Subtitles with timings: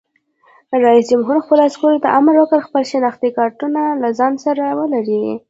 [0.85, 5.25] رئیس جمهور خپلو عسکرو ته امر وکړ؛ خپل شناختي کارتونه له ځان سره ولرئ!